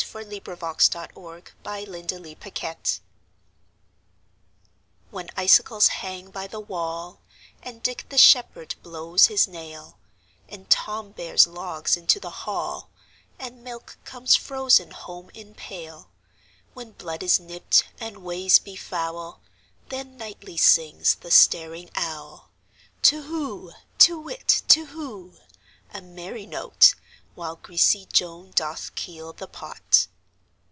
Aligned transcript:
Winter 0.15 0.55
WHEN 1.15 1.43
icicles 5.37 5.87
hang 5.87 6.31
by 6.31 6.47
the 6.47 6.61
wallAnd 6.61 7.17
Dick 7.81 8.05
the 8.09 8.17
shepherd 8.17 8.75
blows 8.83 9.27
his 9.27 9.47
nail, 9.47 9.97
And 10.49 10.69
Tom 10.69 11.11
bears 11.13 11.47
logs 11.47 11.95
into 11.95 12.19
the 12.19 12.29
hall, 12.29 12.89
And 13.39 13.63
milk 13.63 13.95
comes 14.03 14.35
frozen 14.35 14.89
home 14.91 15.29
in 15.33 15.53
pail; 15.55 16.09
When 16.73 16.91
blood 16.91 17.23
is 17.23 17.39
nipt, 17.39 17.85
and 17.97 18.17
ways 18.17 18.59
be 18.59 18.75
foul, 18.75 19.39
Then 19.87 20.17
nightly 20.17 20.57
sings 20.57 21.15
the 21.15 21.31
staring 21.31 21.87
owlTu 21.89 22.49
whoo! 23.11 23.71
To 23.99 24.19
whit, 24.19 24.63
Tu 24.67 24.83
whoo! 24.87 25.37
A 25.93 26.01
merry 26.01 26.45
note! 26.47 26.95
While 27.33 27.55
greasy 27.55 28.07
Joan 28.11 28.51
doth 28.55 28.93
keel 28.93 29.31
the 29.31 29.47
pot. 29.47 30.07